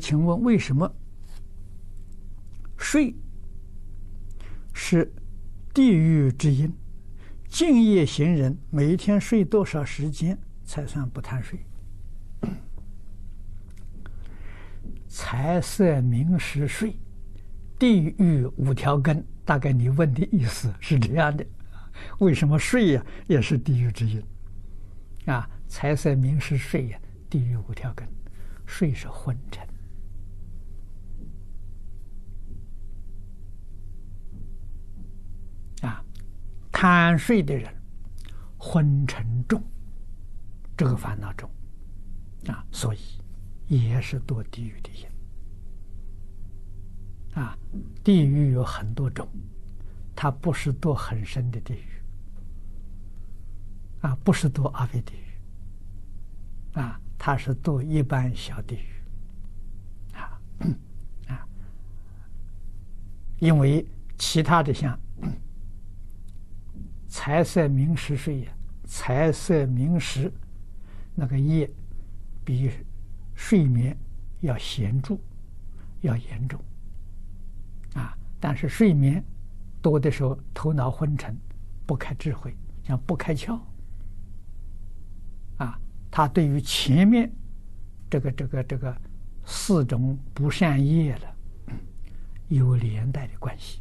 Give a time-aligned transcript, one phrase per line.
[0.00, 0.90] 请问为什么
[2.76, 3.14] 睡
[4.72, 5.12] 是
[5.74, 6.72] 地狱之因？
[7.48, 11.58] 敬业行人每一天睡多少时间才算不贪睡？
[15.06, 16.96] 财色名食睡，
[17.78, 19.22] 地狱五条根。
[19.44, 21.44] 大概你问的意思是这样的：
[22.20, 24.22] 为什么睡呀也是地狱之因？
[25.26, 26.98] 啊，财色名食睡呀，
[27.28, 28.08] 地狱五条根，
[28.64, 29.66] 睡是昏沉。
[36.80, 37.70] 贪睡的人，
[38.56, 39.62] 昏沉重，
[40.74, 41.50] 这个烦恼重
[42.46, 42.98] 啊，所以
[43.66, 45.06] 也是堕地狱的因
[47.34, 47.54] 啊。
[48.02, 49.28] 地狱有很多种，
[50.16, 52.02] 它不是堕很深的地狱
[54.00, 60.40] 啊，不是堕阿鼻地狱啊，它是堕一般小地狱啊
[61.28, 61.46] 啊，
[63.38, 64.98] 因为其他的像。
[67.12, 68.52] 财色名食睡呀，
[68.84, 70.32] 财色名食
[71.12, 71.68] 那个业
[72.44, 72.70] 比
[73.34, 73.98] 睡眠
[74.42, 75.18] 要显著，
[76.02, 76.58] 要严重
[77.94, 78.16] 啊！
[78.38, 79.22] 但是睡眠
[79.82, 81.36] 多的时候，头脑昏沉，
[81.84, 83.58] 不开智慧，像不开窍
[85.56, 85.76] 啊！
[86.12, 87.28] 他对于前面
[88.08, 88.96] 这个这个这个
[89.44, 91.26] 四种不善业的
[92.46, 93.80] 有连带的关系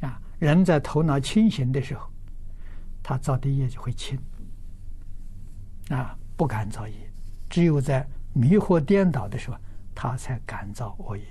[0.00, 0.18] 啊！
[0.38, 2.10] 人在头脑清醒的时候。
[3.12, 4.18] 他造的业就会轻，
[5.90, 7.12] 啊，不敢造业，
[7.50, 9.58] 只有在迷惑颠倒的时候，
[9.94, 11.24] 他才敢造恶业。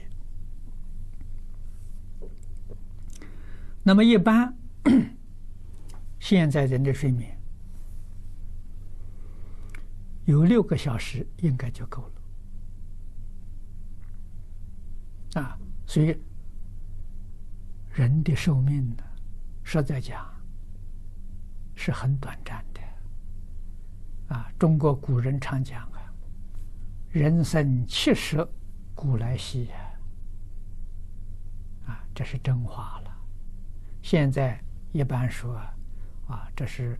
[3.81, 4.55] 那么一般，
[6.21, 7.35] 现在人的睡眠
[10.25, 12.03] 有六个小时应该就够
[15.33, 16.15] 了，啊，所以
[17.91, 19.03] 人的寿命呢，
[19.63, 20.29] 实在讲。
[21.83, 22.81] 是很短暂的，
[24.35, 24.47] 啊！
[24.59, 26.13] 中国古人常讲啊
[27.09, 28.47] ，“人生七十
[28.93, 29.67] 古来稀”，
[31.87, 33.11] 啊，这是真话了。
[34.03, 35.55] 现在一般说，
[36.27, 36.99] 啊，这是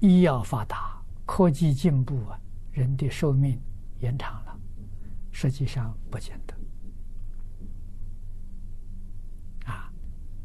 [0.00, 2.36] 医药发达、科技进步啊，
[2.72, 3.56] 人的寿命
[4.00, 4.58] 延长了。
[5.30, 6.56] 实际上不见得，
[9.70, 9.92] 啊，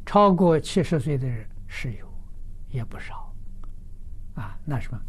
[0.06, 2.08] 超过七十岁的人是有。
[2.70, 3.34] 也不少，
[4.34, 5.00] 啊，那什么，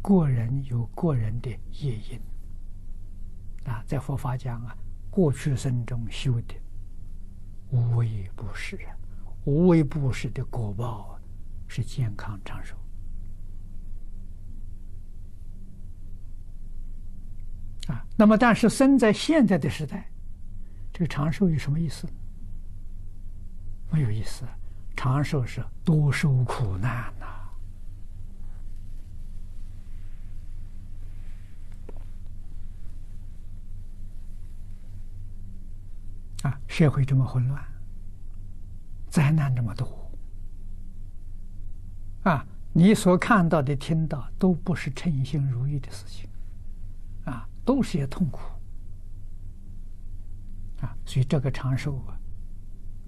[0.00, 2.20] 过人有过人的业因，
[3.64, 4.76] 啊，在佛法讲啊，
[5.10, 6.54] 过去生中修的
[7.70, 8.96] 无为布施啊，
[9.44, 11.18] 无为布施的果报，
[11.66, 12.76] 是健康长寿，
[17.88, 20.08] 啊，那么但是生在现在的时代，
[20.92, 22.06] 这个长寿有什么意思？
[23.90, 24.46] 没有意思。
[25.02, 27.26] 长寿是多受苦难呐，
[36.48, 37.60] 啊，社会这么混乱，
[39.10, 40.08] 灾难这么多，
[42.22, 46.30] 啊，你所看到的、听到都不是称心如意的事情，
[47.24, 48.38] 啊，都是些痛苦，
[50.80, 52.21] 啊，所以这个长寿啊。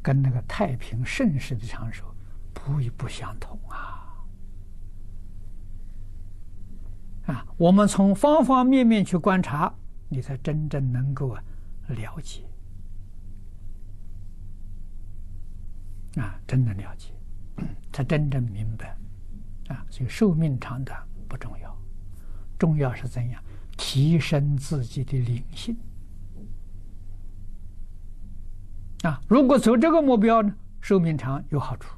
[0.04, 2.04] 跟那个太平盛世的长寿
[2.52, 4.14] 不一不相同啊！
[7.26, 9.74] 啊，我们从方方面面去观察，
[10.10, 11.34] 你才真正能够
[11.88, 12.44] 了解
[16.20, 17.14] 啊，真的了解，
[17.90, 18.94] 才真正明白
[19.68, 19.86] 啊。
[19.88, 21.74] 所以寿命长短不重要，
[22.58, 23.42] 重要是怎样
[23.78, 25.74] 提升自己的灵性。
[29.04, 31.94] 啊，如果走这个目标呢，寿命长有好处。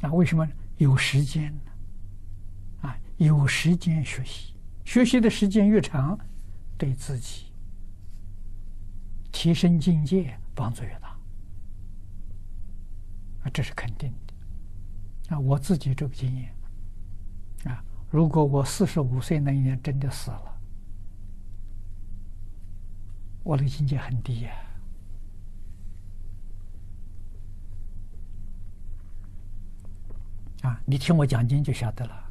[0.00, 2.88] 啊，为什么有时间呢？
[2.88, 6.18] 啊，有时间学习，学习的时间越长，
[6.78, 7.52] 对自己
[9.30, 11.08] 提升境界帮助越大。
[13.42, 15.36] 啊，这是肯定的。
[15.36, 16.50] 啊，我自己这个经验。
[17.70, 20.53] 啊，如果我四十五岁那一年真的死了。
[23.44, 24.50] 我的境界很低呀！
[30.62, 32.24] 啊，你听我讲经就晓得了。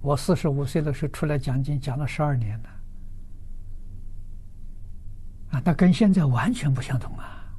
[0.00, 2.68] 我四十五岁的时候出来讲经，讲了十二年了。
[5.50, 7.56] 啊，那跟现在完全不相同啊！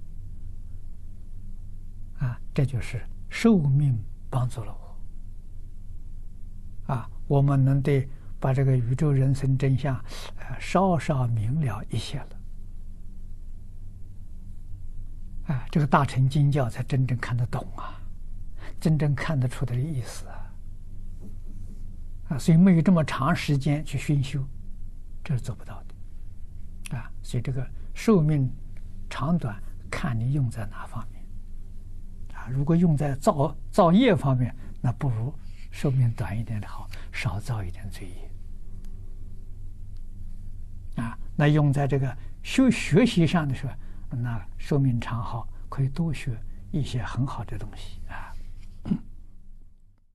[2.20, 4.96] 啊，这就是寿命帮助了我。
[6.94, 8.08] 啊，我们能对
[8.40, 9.94] 把这个宇宙人生真相，
[10.38, 12.28] 呃，稍稍明了一些了。
[15.48, 18.02] 啊，这个大乘经教才真正看得懂啊，
[18.80, 20.52] 真正看得出它的意思啊。
[22.30, 24.44] 啊，所以没有这么长时间去熏修，
[25.24, 26.98] 这是做不到的。
[26.98, 28.52] 啊，所以这个寿命
[29.10, 29.62] 长短，
[29.92, 31.24] 看你用在哪方面。
[32.36, 35.32] 啊，如果用在造造业方面，那不如
[35.70, 38.32] 寿命短一点的好，少造一点罪业。
[41.04, 43.74] 啊，那用在这个修学习上的时候，
[44.10, 46.38] 那寿命长好，可以多学
[46.72, 48.00] 一些很好的东西。